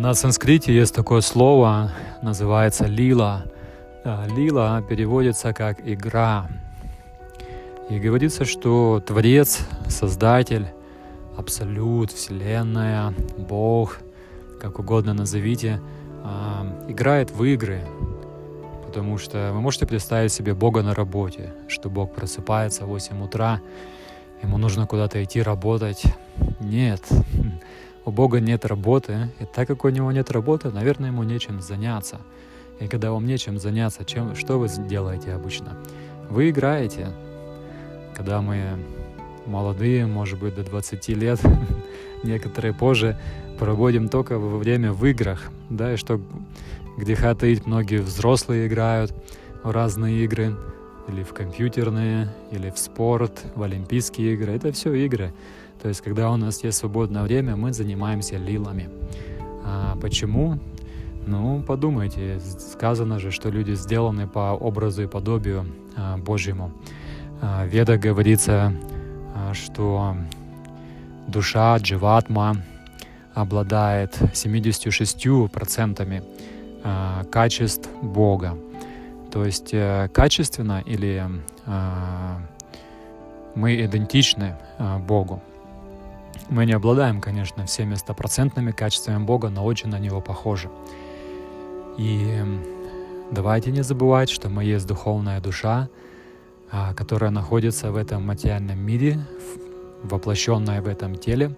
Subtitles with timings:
[0.00, 1.92] На санскрите есть такое слово,
[2.22, 3.44] называется лила.
[4.34, 6.48] Лила переводится как игра.
[7.90, 10.68] И говорится, что Творец, Создатель,
[11.36, 13.98] Абсолют, Вселенная, Бог,
[14.58, 15.82] как угодно назовите,
[16.24, 17.82] а, играет в игры.
[18.86, 23.60] Потому что вы можете представить себе Бога на работе, что Бог просыпается в 8 утра,
[24.42, 26.04] ему нужно куда-то идти работать.
[26.58, 27.02] Нет,
[28.10, 32.18] у Бога нет работы, и так как у него нет работы, наверное, ему нечем заняться.
[32.80, 35.78] И когда вам нечем заняться, чем, что вы делаете обычно?
[36.28, 37.12] Вы играете.
[38.16, 38.80] Когда мы
[39.46, 41.40] молодые, может быть, до 20 лет,
[42.24, 43.16] некоторые позже,
[43.60, 46.20] проводим только во время в играх, да, и что
[46.98, 49.14] греха таить, многие взрослые играют
[49.62, 50.56] в разные игры,
[51.06, 54.52] или в компьютерные, или в спорт, в олимпийские игры.
[54.54, 55.32] Это все игры.
[55.82, 58.90] То есть, когда у нас есть свободное время, мы занимаемся лилами.
[59.64, 60.58] А почему?
[61.26, 66.72] Ну, подумайте, сказано же, что люди сделаны по образу и подобию а, Божьему.
[67.40, 68.72] А, в говорится,
[69.34, 70.16] а, что
[71.28, 72.56] душа дживатма
[73.34, 76.24] обладает 76%
[76.82, 78.56] а, качеств Бога.
[79.30, 81.24] То есть э, качественно или
[81.66, 82.38] а,
[83.54, 85.42] мы идентичны а, Богу.
[86.48, 90.70] Мы не обладаем, конечно, всеми стопроцентными качествами Бога, но очень на Него похожи.
[91.98, 92.42] И
[93.30, 95.88] давайте не забывать, что мы есть духовная душа,
[96.70, 99.18] а, которая находится в этом материальном мире,
[100.02, 101.56] воплощенная в этом теле,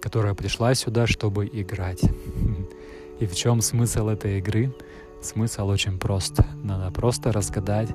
[0.00, 2.02] которая пришла сюда, чтобы играть.
[3.20, 4.72] И в чем смысл этой игры?
[5.20, 6.38] Смысл очень прост.
[6.62, 7.90] Надо просто разгадать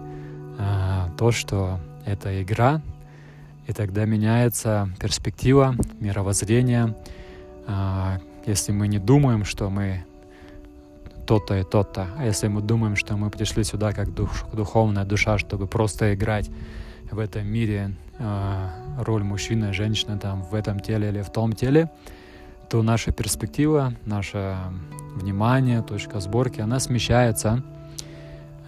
[0.60, 2.82] а, то, что это игра,
[3.68, 6.96] и тогда меняется перспектива, мировоззрение.
[7.68, 10.06] А, если мы не думаем, что мы
[11.26, 15.38] то-то и то-то, а если мы думаем, что мы пришли сюда как дух, духовная душа,
[15.38, 16.50] чтобы просто играть
[17.10, 18.70] в этом мире э,
[19.00, 21.90] роль мужчины, женщины там в этом теле или в том теле,
[22.70, 24.58] то наша перспектива, наше
[25.16, 27.83] внимание, точка сборки, она смещается а,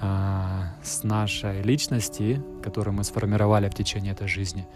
[0.02, 4.68] с нашей личности, которую мы сформировали в течение этой жизни,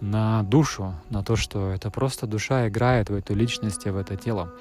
[0.00, 4.52] на душу, на то, что это просто душа играет в эту личность, в это тело.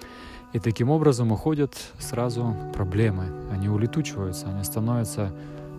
[0.53, 3.25] И таким образом уходят сразу проблемы.
[3.51, 5.31] Они улетучиваются, они становятся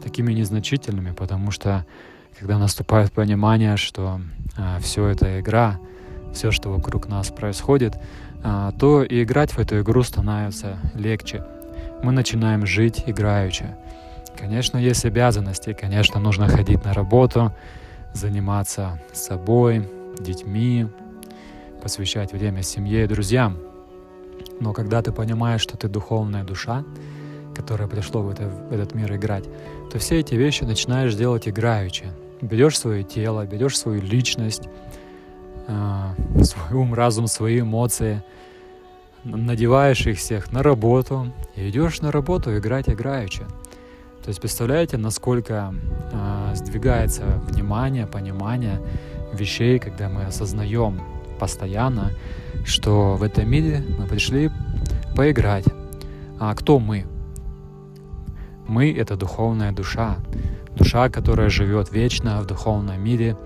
[0.02, 1.84] такими незначительными, потому что
[2.38, 4.20] когда наступает понимание, что
[4.56, 5.78] а, все это игра,
[6.32, 7.98] все, что вокруг нас происходит,
[8.42, 11.44] а, то и играть в эту игру становится легче.
[12.02, 13.66] Мы начинаем жить играючи.
[14.36, 17.52] Конечно, есть обязанности, конечно, нужно ходить на работу,
[18.14, 20.86] заниматься собой, детьми,
[21.82, 23.58] посвящать время семье и друзьям.
[24.60, 26.84] Но когда ты понимаешь, что ты духовная душа,
[27.54, 29.44] которая пришла в, это, в этот мир играть,
[29.90, 32.06] то все эти вещи начинаешь делать играючи.
[32.40, 34.62] Берешь свое тело, берешь свою личность,
[35.66, 38.22] э, свой ум, разум, свои эмоции,
[39.24, 43.42] надеваешь их всех на работу и идешь на работу играть играючи.
[44.22, 45.74] То есть представляете, насколько
[46.12, 48.80] э, сдвигается внимание, понимание
[49.32, 51.00] вещей, когда мы осознаем
[51.38, 52.12] постоянно,
[52.64, 54.50] что в этом мире мы пришли
[55.16, 55.64] поиграть.
[56.38, 57.06] А кто мы?
[58.68, 60.18] Мы— это духовная душа,
[60.76, 63.36] душа, которая живет вечно в духовном мире.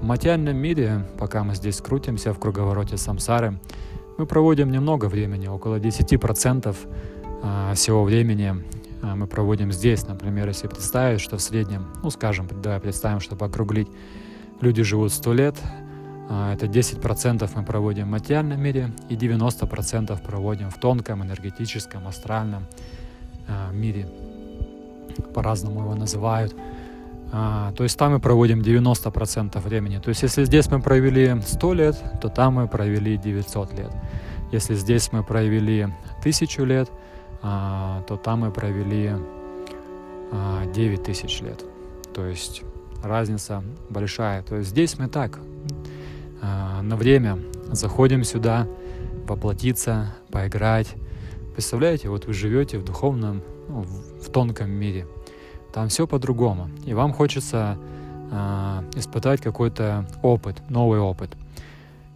[0.00, 3.58] В материальном мире, пока мы здесь крутимся в круговороте самсары,
[4.18, 6.76] мы проводим немного времени, около 10%
[7.42, 8.54] а, всего времени
[9.14, 10.06] мы проводим здесь.
[10.06, 13.88] Например, если представить, что в среднем, ну скажем, давай представим, чтобы округлить,
[14.60, 15.56] люди живут 100 лет,
[16.30, 22.66] а, это 10% мы проводим в материальном мире и 90% проводим в тонком, энергетическом, астральном
[23.72, 24.08] мире.
[25.34, 26.56] По-разному его называют.
[27.30, 29.98] То есть там мы проводим 90% времени.
[29.98, 33.92] То есть если здесь мы провели 100 лет, то там мы провели 900 лет.
[34.50, 35.88] Если здесь мы провели
[36.20, 37.13] 1000 лет, а,
[37.44, 39.12] то там мы провели
[40.30, 41.62] 9 а, тысяч лет.
[42.14, 42.62] То есть
[43.02, 44.42] разница большая.
[44.42, 45.38] То есть здесь мы так,
[46.40, 47.38] а, на время
[47.70, 48.66] заходим сюда,
[49.26, 50.94] воплотиться, поиграть.
[51.52, 55.06] Представляете, вот вы живете в духовном, ну, в тонком мире.
[55.72, 56.70] Там все по-другому.
[56.86, 57.78] И вам хочется
[58.96, 61.36] испытать какой-то опыт, новый опыт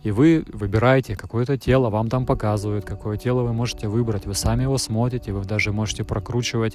[0.08, 4.62] и вы выбираете какое-то тело, вам там показывают, какое тело вы можете выбрать, вы сами
[4.62, 6.72] его смотрите, вы даже можете прокручивать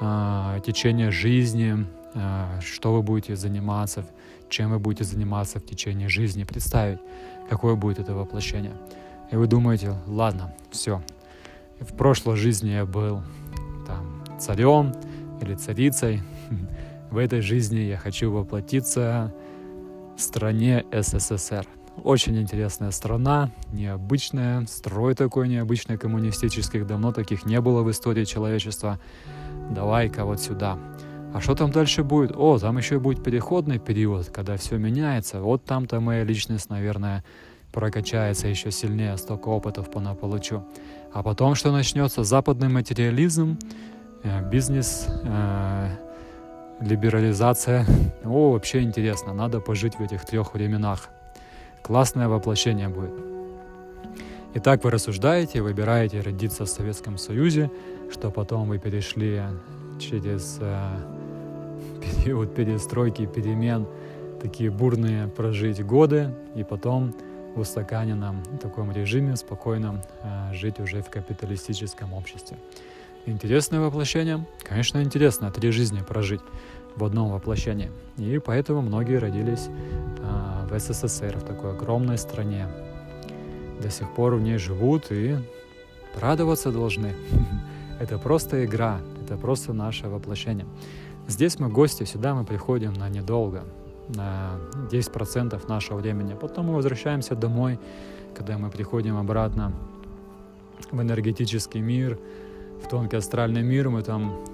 [0.00, 4.04] э, течение жизни, э, что вы будете заниматься,
[4.48, 6.98] чем вы будете заниматься в течение жизни, представить,
[7.48, 8.74] какое будет это воплощение.
[9.30, 11.00] И вы думаете, ладно, все,
[11.78, 13.22] в прошлой жизни я был
[13.86, 14.92] там царем
[15.40, 16.22] или царицей.
[17.12, 19.32] В этой жизни я хочу воплотиться
[20.16, 21.64] в стране СССР.
[22.02, 28.98] Очень интересная страна, необычная, строй такой необычный коммунистических, давно таких не было в истории человечества.
[29.70, 30.78] Давай-ка вот сюда.
[31.32, 32.32] А что там дальше будет?
[32.36, 35.40] О, там еще будет переходный период, когда все меняется.
[35.40, 37.24] Вот там-то моя личность, наверное,
[37.72, 40.64] прокачается еще сильнее, столько опытов по получу.
[41.12, 42.22] А потом что начнется?
[42.22, 43.58] Западный материализм,
[44.22, 45.88] э, бизнес, э,
[46.80, 47.86] либерализация.
[48.24, 51.08] О, вообще интересно, надо пожить в этих трех временах.
[51.84, 53.12] Классное воплощение будет.
[54.54, 57.70] Итак, вы рассуждаете, выбираете родиться в Советском Союзе,
[58.10, 59.42] что потом вы перешли
[60.00, 60.88] через э,
[62.22, 63.86] период перестройки, перемен,
[64.40, 67.14] такие бурные прожить годы, и потом
[67.54, 72.56] в устаканенном таком режиме спокойно э, жить уже в капиталистическом обществе.
[73.26, 74.46] Интересное воплощение?
[74.62, 75.50] Конечно, интересно.
[75.50, 76.40] Три жизни прожить
[76.96, 77.90] в одном воплощении.
[78.16, 79.68] И поэтому многие родились
[80.78, 82.66] СССР, в такой огромной стране.
[83.82, 85.36] До сих пор в ней живут и
[86.20, 87.14] радоваться должны.
[88.00, 90.66] Это просто игра, это просто наше воплощение.
[91.28, 93.62] Здесь мы гости, сюда мы приходим на недолго,
[94.08, 94.58] на
[94.90, 96.36] 10% нашего времени.
[96.38, 97.78] Потом мы возвращаемся домой,
[98.34, 99.72] когда мы приходим обратно
[100.90, 102.18] в энергетический мир,
[102.82, 104.44] в тонкий астральный мир, мы там,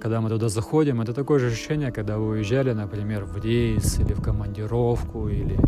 [0.00, 4.14] когда мы туда заходим, это такое же ощущение, когда вы уезжали, например, в рейс или
[4.14, 5.58] в командировку, или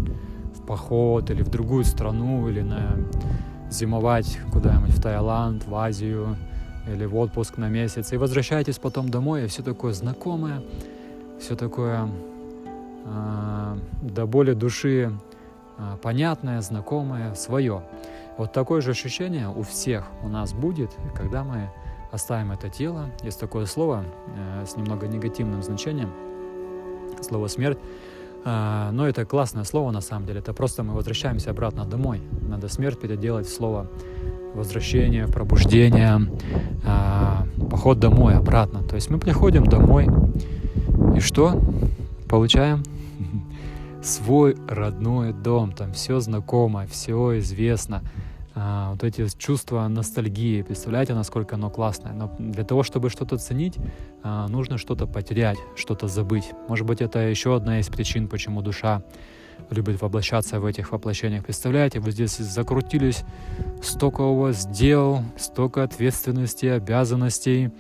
[0.57, 2.97] в поход, или в другую страну, или на
[3.71, 6.37] зимовать куда-нибудь в Таиланд, в Азию,
[6.89, 10.63] или в отпуск на месяц, и возвращаетесь потом домой, и все такое знакомое,
[11.39, 12.09] все такое
[13.05, 15.13] э, до боли души
[15.79, 17.83] э, понятное, знакомое, свое.
[18.39, 21.71] Вот такое же ощущение у всех у нас будет, когда мы
[22.13, 23.11] оставим это тело.
[23.25, 24.05] Есть такое слово
[24.37, 26.11] э, с немного негативным значением,
[27.23, 27.79] слово «смерть».
[28.45, 30.41] Э, но это классное слово на самом деле.
[30.41, 32.21] Это просто мы возвращаемся обратно домой.
[32.49, 33.91] Надо смерть переделать в слово
[34.55, 36.21] возвращение, пробуждение,
[36.85, 38.83] э, поход домой, обратно.
[38.83, 40.09] То есть мы приходим домой,
[41.17, 41.59] и что?
[42.29, 42.83] Получаем
[44.03, 48.03] свой родной дом, там все знакомо, все известно,
[48.55, 52.13] а, вот эти чувства ностальгии, представляете, насколько оно классное.
[52.13, 53.77] Но для того, чтобы что-то ценить,
[54.23, 56.51] а, нужно что-то потерять, что-то забыть.
[56.69, 59.03] Может быть, это еще одна из причин, почему душа
[59.71, 61.45] любит воплощаться в этих воплощениях.
[61.45, 63.25] Представляете, вы здесь закрутились,
[63.83, 67.71] столько у вас дел, столько ответственностей, обязанностей,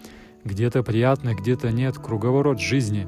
[0.44, 3.06] где-то приятно, где-то нет, круговорот жизни.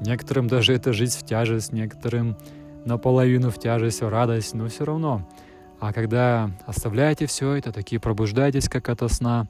[0.00, 2.36] Некоторым даже это жизнь в тяжесть, некоторым
[2.84, 5.28] наполовину в тяжесть, в радость, но все равно–
[5.78, 9.46] а когда оставляете все это, такие пробуждаетесь как ото сна,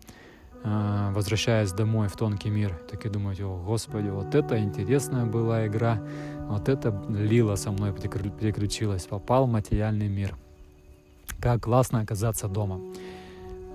[0.65, 6.01] э, возвращаясь домой в тонкий мир, такие думаете, о, Господи, вот это интересная была игра,
[6.49, 10.37] вот это лила со мной переключилась, попал в материальный мир.
[11.41, 12.81] Как классно оказаться дома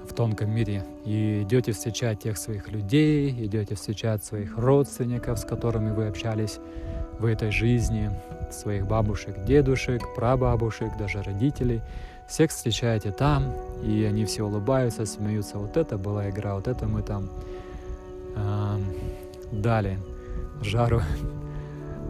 [0.09, 0.83] в тонком мире.
[1.06, 6.59] И идете встречать тех своих людей, идете встречать своих родственников, с которыми вы общались
[7.18, 8.12] в этой жизни,
[8.51, 11.81] своих бабушек, дедушек, прабабушек, даже родителей–
[12.31, 15.57] всех встречаете там, и они все улыбаются, смеются.
[15.57, 17.30] Вот это была игра, вот это мы там
[18.35, 18.80] э,
[19.52, 20.00] дали
[20.61, 21.02] жару.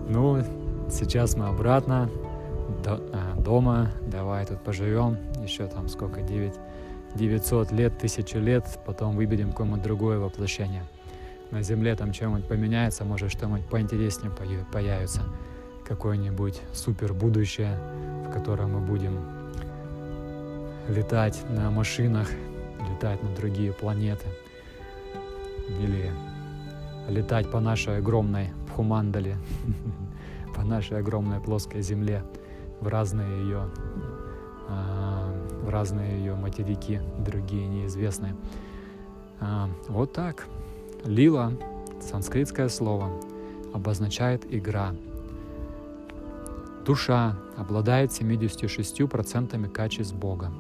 [0.10, 0.44] Ну,
[0.90, 2.10] сейчас мы обратно
[2.84, 6.54] до, э, дома, давай тут поживем, еще там сколько, 9,
[7.16, 10.84] 900 лет, тысячу лет, потом выберем какое-нибудь другое воплощение.
[11.52, 14.34] На Земле там что-нибудь поменяется, может что-нибудь поинтереснее
[14.74, 15.22] появится,
[15.88, 17.78] какое-нибудь супер будущее,
[18.28, 19.41] в котором мы будем
[20.92, 22.30] летать на машинах,
[22.90, 24.28] летать на другие планеты
[25.80, 26.12] или
[27.08, 29.38] летать по нашей огромной Пхумандале,
[30.56, 32.24] по нашей огромной плоской земле
[32.80, 33.70] в разные ее
[34.68, 35.30] а,
[35.64, 38.36] в разные ее материки, другие неизвестные.
[39.40, 40.48] А, вот так.
[41.04, 41.52] Лила,
[42.00, 43.12] санскритское слово,
[43.74, 44.94] обозначает игра.
[46.86, 50.52] Душа обладает 76% качеств Бога.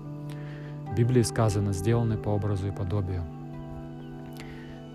[0.91, 3.23] В Библии сказано, сделаны по образу и подобию.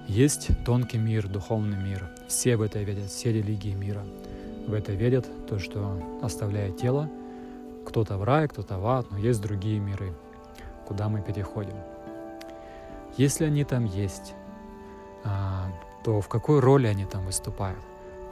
[0.06, 2.10] Есть тонкий мир, духовный мир.
[2.28, 4.04] Все в это верят, все религии мира.
[4.66, 7.08] В это верят, то, что оставляя тело,
[7.86, 10.12] кто-то в рай, кто-то в ад, но есть другие миры,
[10.86, 11.76] куда мы переходим.
[13.16, 14.34] Если они там есть,
[15.24, 15.72] а,
[16.04, 17.80] то в какой роли они там выступают?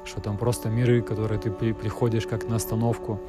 [0.05, 3.21] Что там просто миры, которые ты приходишь как на остановку,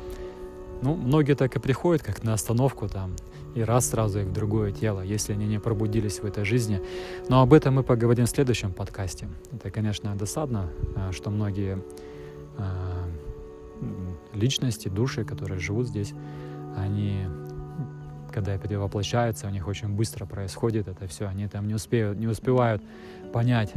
[0.81, 3.15] Ну, многие так и приходят, как на остановку там,
[3.55, 6.81] и раз сразу их в другое тело, если они не пробудились в этой жизни.
[7.29, 9.29] Но об этом мы поговорим в следующем подкасте.
[9.53, 11.81] Это, конечно, досадно, а, что многие
[12.57, 13.07] а,
[14.33, 16.13] личности, души, которые живут здесь,
[16.75, 17.25] они,
[18.33, 22.81] когда перевоплощаются, у них очень быстро происходит это все, они там не успеют, не успевают
[23.31, 23.73] понять,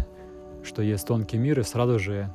[0.65, 2.33] что есть тонкий мир, и сразу же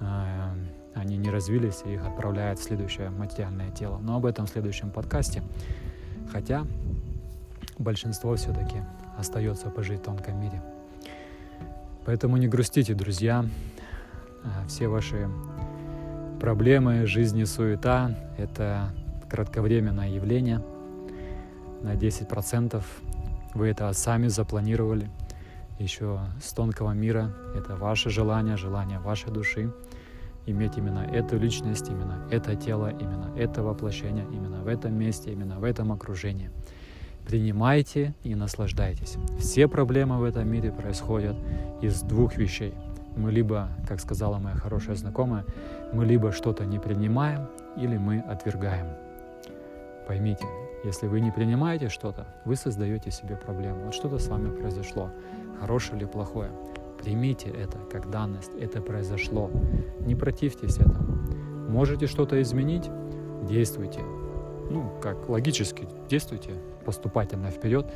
[0.00, 0.54] э,
[0.94, 3.98] они не развились и их отправляют в следующее материальное тело.
[3.98, 5.42] Но об этом в следующем подкасте.
[6.30, 6.66] Хотя
[7.78, 8.82] большинство все-таки
[9.16, 10.62] остается пожить в тонком мире.
[12.04, 13.44] Поэтому не грустите, друзья.
[14.44, 15.28] А, все ваши
[16.40, 18.90] проблемы, жизни, суета— это
[19.30, 20.62] кратковременное явление.
[21.82, 22.82] На 10%
[23.54, 25.08] вы это сами запланировали.
[25.78, 29.72] Еще с тонкого мира это ваше желание, желание вашей души
[30.46, 35.58] иметь именно эту личность, именно это тело, именно это воплощение, именно в этом месте, именно
[35.58, 36.50] в этом окружении.
[37.26, 39.16] Принимайте и наслаждайтесь.
[39.38, 41.36] Все проблемы в этом мире происходят
[41.80, 42.74] из двух вещей.
[43.16, 45.44] Мы либо, как сказала моя хорошая знакомая,
[45.92, 47.46] мы либо что-то не принимаем,
[47.76, 48.86] или мы отвергаем.
[50.08, 50.46] Поймите,
[50.84, 53.84] если вы не принимаете что-то, вы создаете себе проблему.
[53.84, 55.10] Вот что-то с вами произошло,
[55.60, 56.50] хорошее или плохое.
[57.02, 59.50] Примите это как данность, это произошло.
[60.00, 61.18] Не противьтесь этому.
[61.68, 62.88] Можете что-то изменить?
[63.42, 64.00] Действуйте.
[64.70, 66.52] Ну, как логически действуйте,
[66.84, 67.86] поступательно вперед,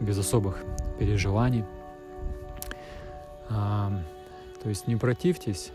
[0.00, 0.64] без особых
[0.98, 1.64] переживаний.
[3.50, 3.92] А,
[4.62, 5.70] то есть не противьтесь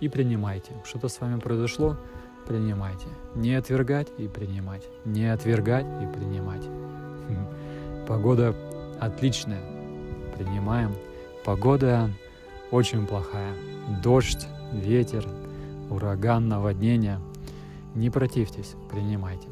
[0.00, 0.72] и принимайте.
[0.84, 1.96] Что-то с вами произошло,
[2.46, 3.06] принимайте.
[3.34, 4.82] Не отвергать и принимать.
[5.04, 6.62] Не отвергать и принимать.
[8.06, 8.54] Погода
[9.00, 9.62] отличная.
[10.36, 10.92] Принимаем
[11.48, 12.10] Погода
[12.70, 13.54] очень плохая.
[14.02, 15.26] Дождь, ветер,
[15.88, 17.20] ураган, наводнение.
[17.94, 19.48] Не противьтесь, принимайте.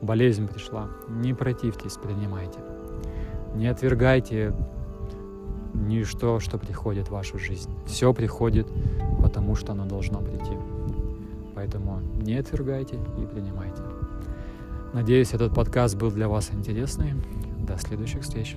[0.00, 0.88] Болезнь пришла.
[1.10, 2.58] Не противьтесь, принимайте.
[3.54, 4.54] Не отвергайте
[5.74, 7.70] ничто, что приходит в вашу жизнь.
[7.84, 8.66] Все приходит,
[9.22, 10.56] потому что оно должно прийти.
[11.54, 13.82] Поэтому не отвергайте и принимайте.
[14.94, 17.12] Надеюсь, этот подкаст был для вас интересный.
[17.58, 18.56] До следующих встреч.